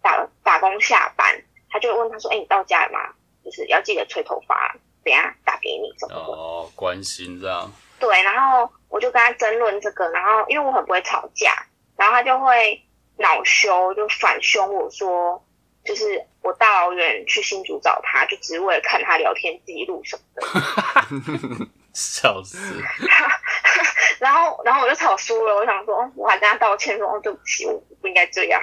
[0.02, 1.26] 打打工下班，
[1.70, 3.14] 他就问他说：“哎、你到家了吗？
[3.44, 6.20] 就是要记得吹头发，等下打给你怎么的。
[6.20, 11.52] 哦，关心这样，对，然后我就跟他争论这个，然后因为我很不会吵架，
[11.96, 12.82] 然后他就会
[13.18, 15.44] 恼羞，就反凶我说，
[15.84, 21.66] 就是我大老远去新竹找他，就只是为了看他聊天记录什么的。
[21.94, 22.56] 笑死，
[24.20, 28.62] 然后，然后我就吵输了，我想说，哦我还跟他道歉说，哦，对不起，我不应该这样。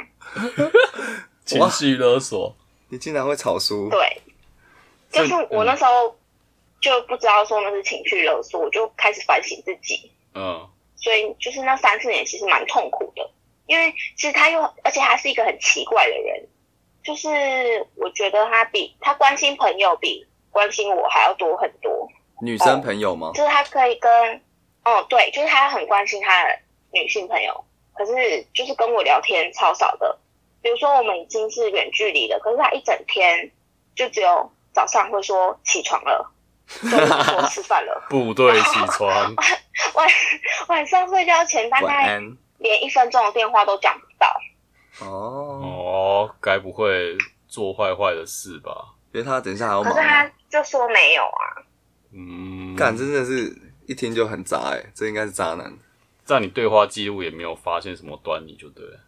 [1.43, 2.55] 情绪勒索，
[2.89, 4.21] 你竟然会吵输，对，
[5.11, 6.17] 就是我那时候
[6.79, 10.11] 就不知道说那是情绪勒索，我就开始反省自己。
[10.33, 13.29] 嗯所以就是那三四年其实蛮痛苦的，
[13.67, 16.47] 因为其实他又，而且他是一个很奇怪的人，
[17.03, 17.27] 就是
[17.95, 22.07] 我觉得他比他关心朋友比关心我还要多很多，
[22.41, 23.31] 女生朋友吗？
[23.33, 24.41] 就是他可以跟，
[24.83, 26.59] 哦对，就是他很关心他的
[26.91, 30.17] 女性朋友，可是就是跟我聊天超少的，
[30.61, 33.51] 比如说我们已经是远距离了，可是他一整天
[33.95, 36.31] 就只有早上会说起床了，
[36.81, 39.35] 中午说吃饭了， 部队起床，
[39.95, 40.07] 晚
[40.67, 42.21] 晚上睡觉前大概。
[42.57, 45.07] 连一分钟的电话都讲不到。
[45.07, 48.93] 哦，哦，该不会做坏坏的事吧？
[49.11, 51.63] 因为他等一下还要忙可是他啊，就说没有啊，
[52.11, 53.55] 嗯，干真的是
[53.87, 55.73] 一听就很渣哎，这应该是渣男。
[56.23, 58.99] 在你对话记录也没有发现什么端倪，就对了。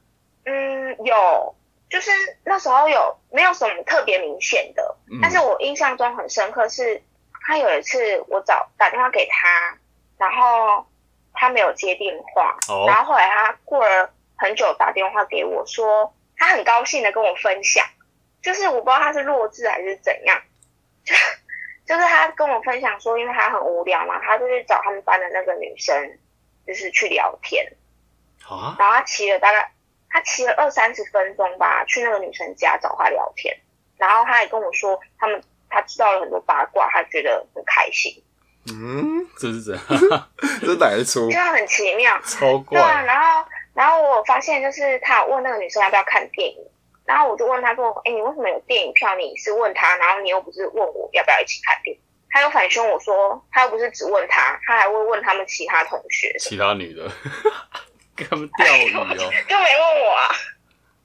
[0.46, 1.56] 嗯，有，
[1.90, 2.12] 就是
[2.46, 7.02] 那时候有没有什么特别明显的，嗯但是我印象中很深刻是，
[7.48, 7.98] 他有一次
[8.30, 9.78] 我找打电话给他，
[10.18, 10.86] 然后
[11.38, 12.86] 他没有接电话，哦。
[12.88, 17.86] 然后后来他过了很久打电话给我说，他很高兴的跟我分享，
[18.42, 20.42] 就是我不知道他是弱智还是怎样，
[21.06, 21.14] 就
[21.86, 26.20] 就是他跟我分享说，因为他很无聊嘛，他就去找他们班的那个女生，
[26.66, 27.66] 就是去聊天，
[28.48, 29.72] 啊，然后他骑了大概
[30.10, 33.56] 他骑了二三十分钟吧，去那个女生家找她聊天，
[33.98, 38.24] 然后他也跟我说，他们他知道了很多八卦，他觉得很开心，
[38.74, 40.30] 嗯，这是怎样？
[40.62, 41.40] 这哪一出就？
[41.40, 42.20] 很奇妙。
[42.24, 46.58] 超怪对啊，然后然后我发现就是他有问那个女生要不要看电影，
[47.06, 49.16] 然后我就问他说，哎，你为什么有电影票？
[49.16, 52.02] 你是问他，然后你又不是问我要不要一起看电影？
[52.30, 57.10] 他又反凶我说，他又不是只问他，他还会问他们其他同学，其他女的
[58.16, 59.08] 跟他们钓鱼哦，
[59.48, 60.30] 就没问我啊。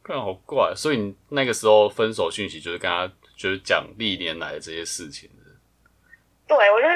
[0.02, 0.74] 看好怪。
[0.74, 5.52] 所以你那个时候分手讯息就是跟他就是讲历年来的这些事情的，
[6.48, 6.88] 对，我就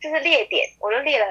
[0.00, 1.26] 就是列点，我就列了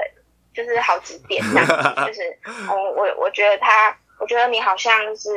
[0.54, 1.74] 就是好几点这样子，
[2.06, 5.32] 就是我，我我觉得他，我觉得你好像就是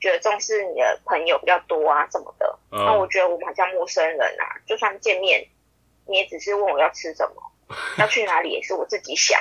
[0.00, 5.46] 觉得重视你的朋友比较多啊什么的，那我嗯，觉得我们好像陌生人啊，就算见面，
[6.06, 9.40] 你也只是问我要吃什么，要去哪里也是我自己想，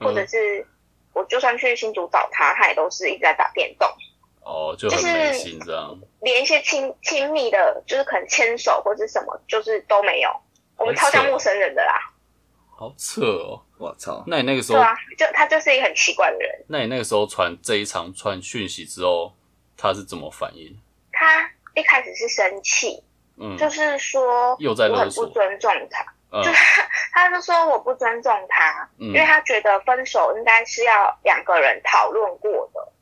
[0.00, 0.66] 或者嗯是
[1.12, 3.88] 我就算去新竹找他，他也都是一直在打电动，
[4.42, 10.30] 哦，就很没心这样，连一些亲亲密的，就是可能牵手或者什么，就是都没有，
[10.76, 12.12] 我们超像陌生人的啦，
[12.76, 13.62] 好扯哦。
[13.78, 14.24] 我操！
[14.26, 16.64] 那你那个时候，对啊，就他就是一个很奇怪的人。
[16.66, 19.34] 那你那个时候传这一长串讯息之后，
[19.76, 20.74] 他是怎么反应？
[21.12, 23.02] 他一开始是生气，
[23.36, 26.50] 嗯，就是说又在我很不，尊重他，嗯就
[27.12, 32.92] 他就说我不尊重他，嗯因为他觉得分手应该是要两个人讨论过的，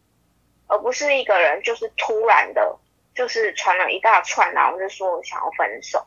[0.67, 2.77] 而不是一个人就是突然的，
[3.15, 6.05] 就是传了一大串，然后就说我想要分手。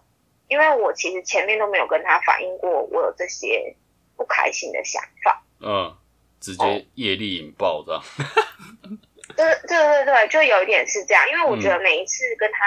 [0.48, 3.76] 因为我其实前面都没有跟他反映过我有这些
[4.16, 5.96] 不开心的想法，嗯，
[6.40, 6.58] 直哦。
[6.60, 8.04] 接业力引爆这样，
[9.36, 11.72] 对对对对，就有一点是这样，因为我觉嗯。
[11.78, 12.60] 得每一次跟他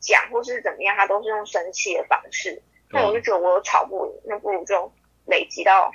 [0.00, 3.22] 讲或是怎么样，他都是用生气的方式，那我就嗯。
[3.22, 4.92] 觉得我有吵不赢，那不如就
[5.26, 5.92] 累积到，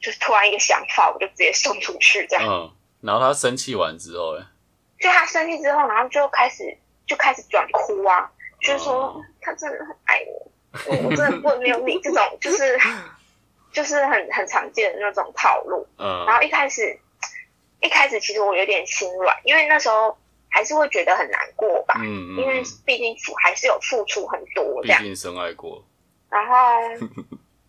[0.00, 2.44] 就是突然一个想法，我就直接送出去这样。
[2.46, 2.70] 嗯，
[3.00, 4.44] 然后他生气完之后，哎，
[5.00, 8.30] 就他生气之后，然后就开始就开始转哭啊，
[8.64, 10.50] 就是说、哦他真的很爱我，
[10.88, 12.78] 我我真的不能没有你这种，就是
[13.72, 15.86] 就是很很常见的那种套路。
[15.98, 16.98] 嗯然后一开始
[17.80, 20.16] 一开始其实我有点心软，因为那时候
[20.48, 25.02] 还是会觉得很难过吧，嗯因为嗯，毕竟付还是有付出很多这样。
[25.02, 25.84] 毕竟深爱过，
[26.30, 26.54] 然后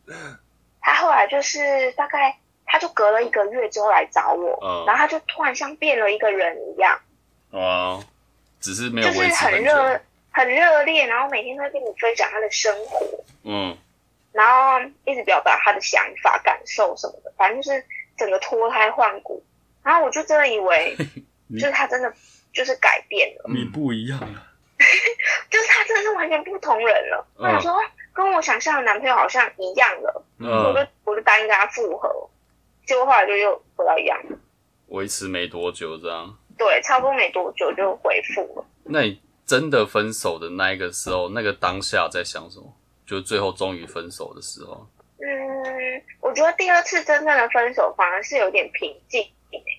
[0.80, 6.98] 他后来就是大概，他就隔了一个月之后来找我，嗯然后他就突然像变了一个人一样，
[7.52, 8.00] 啊，
[8.62, 10.04] 只是没有就是很很热久，
[10.36, 13.78] 很热烈，然后每天都会跟你分享他的生活，嗯，
[14.34, 17.84] 然后一直表达他的想法、感受什么的，反正就是
[18.18, 19.42] 整个脱胎换骨。
[19.82, 20.96] 然后我就真的以为，
[21.54, 22.12] 就是他真的
[22.52, 24.48] 就是改变了，你不一样了，
[25.50, 27.28] 就是他真的是完全不同人了。
[27.38, 27.74] 嗯我想说，
[28.12, 32.30] 跟我想象的男朋友好像一样了，嗯我嗯，就我就答应跟他复合，
[32.86, 34.20] 结果后来就又回到一样。
[34.88, 38.66] 维持没多久这样，对，差不多没多久就回复了。
[38.84, 42.74] 那你真的分手的那一个时候，那个当下在想什么？
[43.06, 44.88] 就最后终于分手的时候，
[45.20, 49.24] 嗯，我觉得第二次真正的分手反而是有点平静，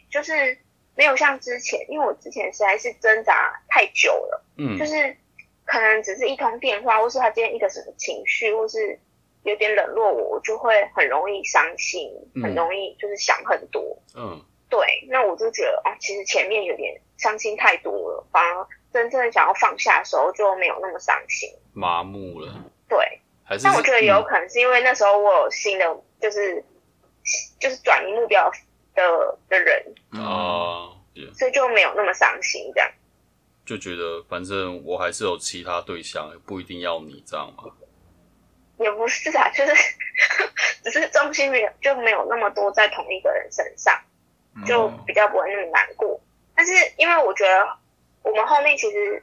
[0.08, 0.56] 就是
[0.94, 5.16] 没有像之前，因为我之前实在是挣扎太久了，嗯就，是
[5.64, 8.96] 可能只是一通电话，或是他今天一个什么情绪，或是
[9.42, 13.82] 有点冷落我，我就会很容易伤心，嗯很容易就是想很多。
[14.14, 18.66] 嗯，对，那我就觉得哦，其实前面有点伤心太多了，反而
[18.96, 21.50] 真正想要放下的时候就没有那么伤心。
[21.74, 22.50] 麻木了，
[22.88, 22.98] 对，
[23.44, 23.64] 还是？
[23.64, 25.84] 但我觉得也有嗯可能是因为那时候我有新的，
[26.18, 26.64] 就是
[27.60, 28.50] 就是转移目标
[28.94, 32.90] 的的人，啊，也所以就没有那么伤心这样。
[33.66, 37.64] 就觉得反正我还是有其他对象，不一定要你这样嘛。
[38.78, 39.74] 也不是啊，就是
[40.84, 43.94] 只是重心没有就没有那么多在同一个人身上，
[44.64, 46.18] 就比较不会那么难过。
[46.54, 47.66] 但是因为我觉得
[48.26, 49.22] 我们后面其实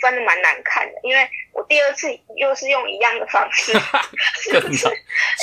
[0.00, 3.72] 分的蛮难看的，因为我第二次又是用一样的方式，
[4.52, 4.72] 更难，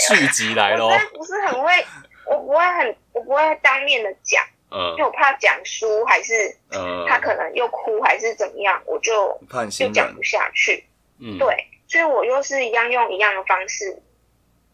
[0.08, 0.88] 续集来咯。
[0.88, 0.92] 我。
[0.92, 1.86] 真的不是很会，
[2.26, 4.92] 我不会很，我不会当面的讲，嗯。
[4.92, 10.86] 因为我怕讲输还是呃，他可能又哭还是怎么样，我就怕你就讲不下去。
[11.20, 14.02] 嗯，对，所以我又是一样用一样的方式，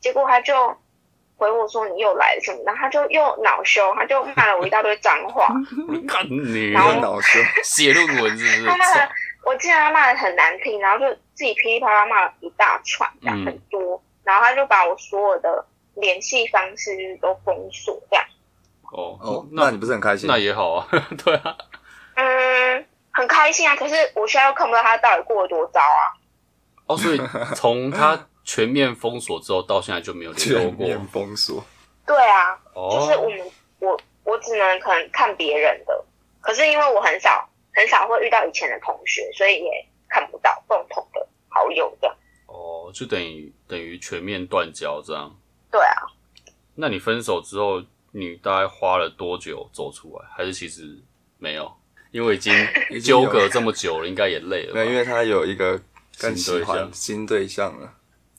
[0.02, 0.78] 结果他就
[1.38, 5.48] 回我说你又来什么，然后他就又恼羞，他就骂了我一大堆脏话，
[6.30, 8.66] 你然后很恼羞， 写论文是不是？
[8.66, 9.10] 他骂的
[9.46, 15.64] 我记得他骂的很难听，然后就自己噼里啪啦骂了一大串，这样嗯很多，然后他就把我所有的
[15.96, 18.26] 联系方式就是都封锁这样，
[18.92, 20.28] 哦哦，那你不是很开心？
[20.28, 20.88] 那也好啊，
[21.24, 21.56] 对啊，
[22.16, 26.02] 嗯，很开心啊，可是我现在又看不到他到底过了多糟啊，
[26.88, 27.22] 哦，所以
[27.56, 31.66] 从他全面封锁之后到现在就没有联络过全面封锁，
[32.06, 36.06] 对啊，就是哦，我们我我只能可能看别人的，
[36.40, 39.70] 可是因为我很少很少会遇到以前的同学，所以也
[40.08, 42.16] 看不到共同的好友这样。
[42.46, 45.36] 哦，就等于等于全面断交这样。
[45.72, 46.04] 对啊，
[46.76, 50.26] 那你分手之后，你大概花了多久走出来？
[50.32, 50.98] 还是其实
[51.40, 51.70] 没有？
[52.12, 52.54] 因为已经
[53.04, 54.80] 纠葛这么久了，应该也累了吧。
[54.80, 55.82] 没有，因为他有一个
[56.18, 57.94] 更喜新对象欢新对象了。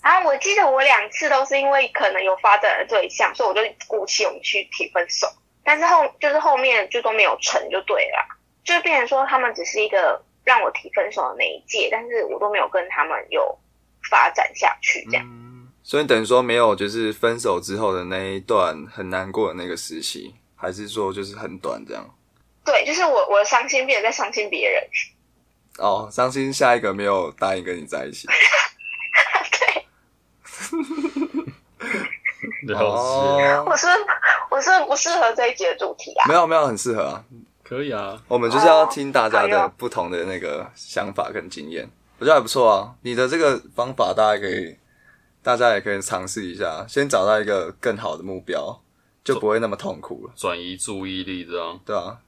[0.07, 5.27] 然后我记得我两次都是因为可能有发展的对象，所以我就鼓起勇气提分手，
[5.65, 13.59] 但是后就是后面就都没有成就对了啦，就变成说他们只是一个让我提分手的媒介，但是我都没有跟他们有
[14.09, 15.27] 发展下去这样。
[15.27, 22.15] 嗯，所以等于说没有就是分手之后的那一段很难过的那个时期，还是说就是很短这样？
[22.65, 24.89] 对，就是我我的伤心变得在伤心别人。
[25.79, 28.29] 哦，伤心下一个没有答应跟你在一起。
[29.51, 29.85] 对，
[32.75, 32.79] 了
[33.39, 33.87] 解，哦，我是
[34.51, 36.29] 我是不适合这一集的主题啊。
[36.29, 37.25] 没有没有很适合啊，
[37.63, 38.21] 可以啊。
[38.29, 42.95] 我们就是要听大家的不同的那个想法跟经验，我觉得还不错啊。
[43.03, 44.77] 你的这个方法，大家可以，
[45.43, 48.81] 大家也可以尝试一下，先找到一个更好的目标，
[49.25, 51.79] 就不会那么痛苦了，转移注意力这样。
[51.85, 52.19] 对啊，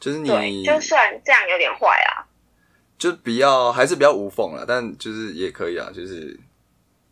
[0.00, 2.26] 就是，你就算这样有点坏啊。
[2.98, 6.40] 就比较还是比较无缝了，但就是也可以啊，就是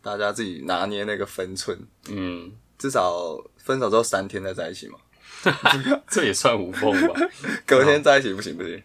[0.03, 2.51] 大家自己拿捏那个分寸，嗯，
[2.85, 4.99] 至少分手之后三天再在一起嘛，
[6.07, 7.19] 这也算无缝吧？
[7.65, 8.83] 隔天在一起不行不行，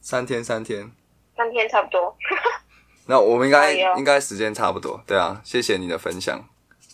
[0.00, 0.88] 三天三天。
[1.36, 2.16] 三天差不多，
[3.06, 6.40] 那我们应该应该时间差不多，对啊，谢谢你的分享，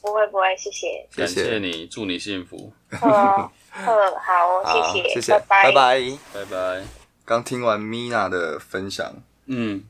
[0.00, 1.06] 不会不会，谢谢。
[1.14, 6.00] 感谢谢谢你，祝你幸福，好，好，谢谢谢，拜拜拜。
[6.32, 6.82] 拜拜。
[7.26, 9.12] 刚听完 Mina 的分享，
[9.44, 9.84] 嗯，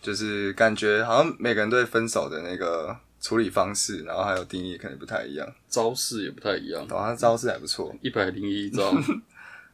[0.00, 7.92] 就是感觉好像每个人对分手的那个处理方式，然后还有定义可能不太一样，招式也不太一样，好像招式还不错。
[8.00, 8.88] 一百零一招。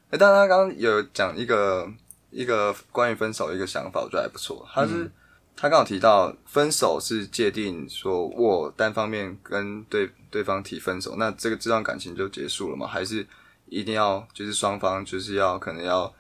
[0.09, 1.87] 哎、 但他刚刚有讲一个
[2.31, 4.67] 一个关于分手的一个想法，我觉得还不错。
[4.73, 5.11] 他是、
[5.55, 12.87] 他刚好提到分手是界定说我单方面跟对对方提分手，那这个这段感情就结束了吗？
[12.87, 13.27] 还是
[13.67, 16.11] 一定要就是双方就是要可能要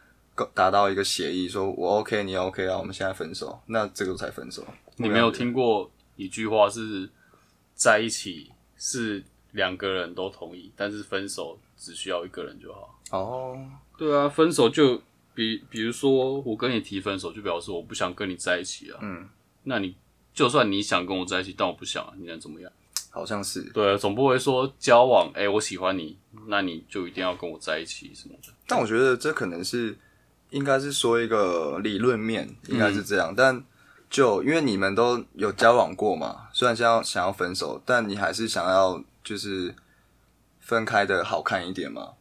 [0.52, 4.62] 达到一个协议，说我 OK 你 OK 啊，我们现在分手，那这个才分手。
[4.96, 7.08] 你没有听过一句话是
[7.82, 9.20] 在一起是
[9.50, 13.00] 两个人都同意，但是分手只需要一个人就好。
[13.10, 13.58] 哦，
[13.98, 15.02] 对啊，分手就
[15.34, 19.00] 比比如说我跟你提分手，就表示我不想跟你在一起啊。
[19.02, 19.28] 嗯，
[19.64, 19.96] 那你
[20.32, 22.70] 就算你想跟我在一起，但我不想啊，你能怎么样？
[23.10, 23.60] 好像是。
[23.72, 26.16] 对啊，总不会说交往，哎、我喜欢你，
[26.46, 28.52] 那你就一定要跟我在一起什么的。
[28.68, 29.98] 但我觉得这可能是
[30.50, 33.34] 应该是说一个理论面，应该是这样。
[33.36, 33.64] 但
[34.12, 39.74] 就因为你们都有交往过嘛，虽然现在想要分手，但你还是想要就是
[40.60, 42.12] 分开的好看一点嘛。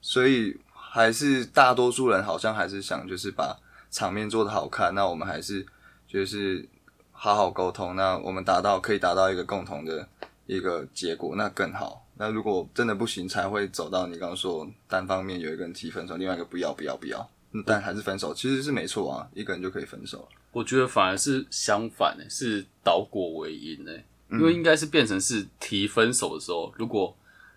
[0.00, 3.58] 所以还是大多数人好像还是想就是把
[3.90, 5.66] 场面做得好看，那我们还是
[6.06, 6.68] 就是
[7.10, 10.06] 好好沟通，那我们达到可以达到一个共同的
[10.46, 12.06] 一个结果，那更好。
[12.14, 17.28] 那如果真的不行，才会走到你刚刚说单方面有一个人提分手，另外一个不要不要不要，
[17.66, 20.28] 但还是分手，其实是没错啊，一个人就可以分手。
[20.52, 27.16] 我觉得反而是相反诶、是倒果为因诶、因为应该是变成是提分手的时候，如果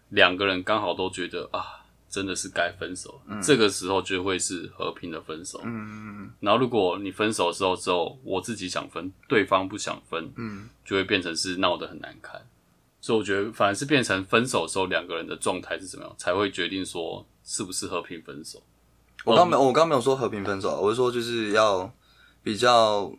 [0.09, 5.59] 两个人刚好都觉得啊，真的是该分手，这个时候就会是和平的分手。
[5.63, 12.41] 嗯然后如果你分手的时候之后，我自己想分，对方不想分，嗯，就会变成是闹得很难看。
[13.01, 18.61] 所以我觉得反而是变成分手的时候，两个人的状态是怎么样，才会决定说是不是和平分手。
[19.23, 21.91] 我刚没有，我刚没有说和平分手，我是说就是要
[22.41, 23.11] 比较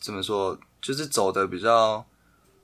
[0.00, 2.04] 怎么说，就是走的比较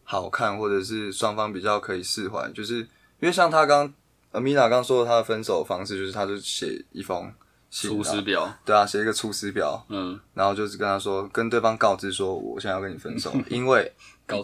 [0.04, 2.50] 好看，或者是双方比较可以释怀。
[2.52, 2.88] 就是因
[3.20, 3.92] 为像他刚
[4.32, 7.32] 呃米娜刚说的，他的分手方式就是他就写一封
[7.70, 13.92] 信，出师表，对啊，写一个出师表，嗯，然后就是跟他说，跟对方告知说，我现在要跟你分手， 因为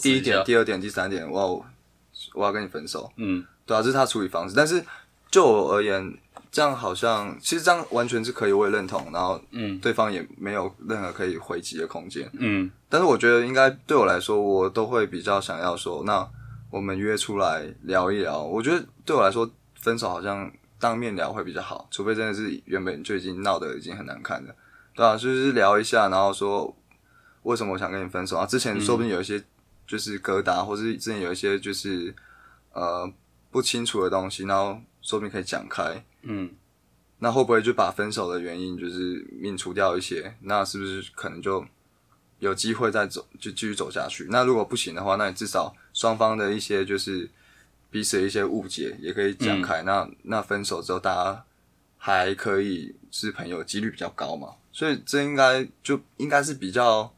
[0.01, 1.67] 第一点、第二点、第三点，我要
[2.35, 4.55] 我要跟你分手，嗯，对啊，这是他处理方式。
[4.57, 4.85] 但是
[5.31, 6.17] 就我而言，
[6.57, 9.13] 这样好像其实这样完全是可以，我也认同。
[9.13, 12.27] 然后，嗯，对方也没有任何可以回击的空间。
[12.33, 16.27] 嗯，但是我觉得应该对我来说，我都会比较想要说，那
[16.71, 18.43] 我们约出来聊一聊。
[18.43, 20.51] 我觉得对我来说，分手好像
[20.81, 24.55] 当面聊会比较好，除非真的是原本就已经闹得已经很难看了，
[24.95, 26.75] 对啊，就是聊一下，然后说
[27.43, 28.47] 为什么我想跟你分手啊？
[28.47, 29.45] 之前说不定有一些
[29.87, 32.15] 就是疙瘩，或是之前有一些就是
[32.73, 33.07] 呃
[33.51, 36.03] 不清楚的东西，然后说不定可以讲开。
[36.29, 36.51] 嗯，
[37.21, 40.37] 那会不会就把分手的原因就是免除掉一些？
[40.43, 41.65] 那是不是可能就
[42.41, 44.27] 有机会再走，就继续走下去？
[44.29, 47.31] 那如果不行的话，那你至少双方的一些就是
[47.91, 49.83] 彼此的一些误解也可以讲开。
[49.83, 51.45] 那那分手之后，大家
[51.97, 54.55] 还可以是朋友，几率比较高嘛？
[54.73, 57.15] 所以这应该就应该是比较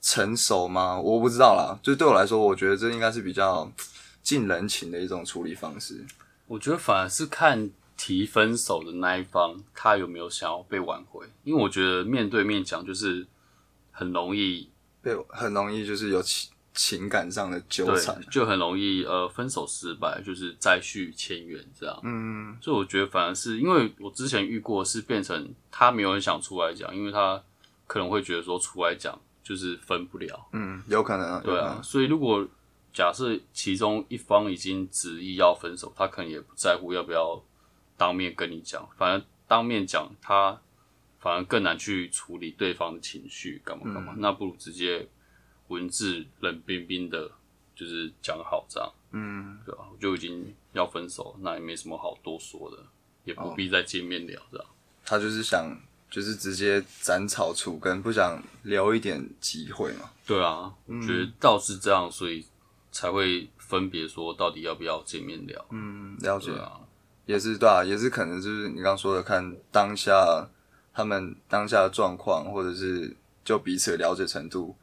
[0.00, 1.00] 成熟吗？
[1.00, 1.76] 我不知道啦。
[1.82, 3.68] 就对我来说，我觉得这应该是比较
[4.22, 6.04] 近人情的一种处理方式。
[6.46, 7.70] 我觉得反而是看
[8.06, 11.26] 提分手的那一方，他有没有想要被挽回。
[11.42, 13.26] 因为我觉得面对面讲就是
[13.90, 14.68] 很容易，
[15.00, 21.98] 被很容易就是有情情感上的纠缠。，就很容易呃分手失败，就是再续前缘这样。
[22.02, 27.42] 嗯所以我觉得反而是因为我之前遇过是变成他没有人想出来讲，因为他
[27.86, 30.46] 可能会觉得说出来讲就是分不了。
[30.52, 32.46] 嗯，有可能啊，有对啊，所以如果
[32.92, 37.42] 假设其中一方已经执意要分手，他可能也不在乎要不要
[38.04, 40.60] 当面跟你讲，反而当面讲他
[41.20, 45.08] 反而更难去处理对方的情绪，干嘛干嘛，那不如直接
[45.68, 47.30] 文字冷冰冰的，
[47.74, 52.76] 就是讲好这样，嗯，对吧、我就已经要分手，那也没什么好多说的，
[53.24, 54.66] 也不必再见面聊这样。
[55.06, 55.74] 他就是想
[56.10, 60.10] 就是直接斩草除根，不想留一点机会嘛。
[60.26, 62.44] 对啊，我觉得倒是这样，所以
[62.92, 65.64] 才会分别说到底要不要见面聊。
[65.70, 66.50] 嗯，了解。
[66.50, 66.80] 对，啊，
[67.26, 70.48] 也是对啊，也是可能就是你刚刚说的，看当下
[70.92, 74.76] 他们当下的状况，或者是就彼此的了解程度，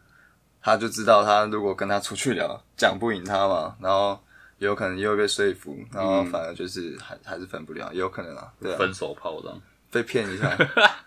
[0.62, 4.20] 他就知道他如果跟他出去聊，讲不赢他嘛，然后
[4.60, 9.62] 也有可能又会被说服，然后反而就是还还是分不了，也有可能啊，对啊，分手炮这样。
[9.92, 10.58] 被骗一下，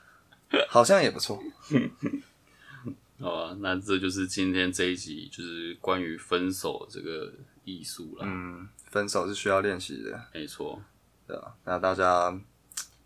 [0.69, 1.43] 好像也不错。
[3.19, 7.33] 好吧，那这就是今天这一集，就是关于分手这个
[7.65, 8.25] 艺术了。
[8.27, 10.83] 嗯，分手是需要练习的，没错，
[11.27, 11.55] 对啊。
[11.65, 12.37] 那大家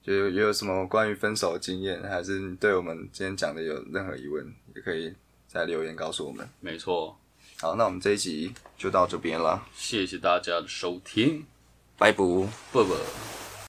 [0.03, 5.15] 就有也有什么关于分手的经验，还是你对我们今天讲的有任何疑问，也可以
[5.47, 6.49] 在留言告诉我们。
[6.61, 7.17] 没错。
[7.61, 11.45] 好，那我们这一集就到这边了，谢谢大家的收听，
[11.97, 12.19] 拜拜。
[12.19, 13.48] 啵啵。